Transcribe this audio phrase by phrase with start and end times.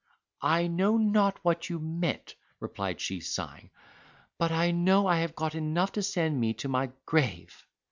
[0.41, 3.69] "I know not what you meant," replied she, sighing,
[4.39, 7.67] "but I know I have got enough to send me to my grave."